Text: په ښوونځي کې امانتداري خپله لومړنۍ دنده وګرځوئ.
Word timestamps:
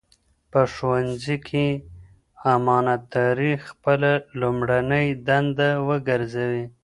په 0.51 0.61
ښوونځي 0.73 1.37
کې 1.47 1.67
امانتداري 2.55 3.53
خپله 3.67 4.11
لومړنۍ 4.39 5.07
دنده 5.27 5.69
وګرځوئ. 5.87 6.63